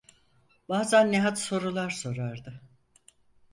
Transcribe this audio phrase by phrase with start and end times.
[0.69, 2.61] Bazan Nihat sorular sorardı.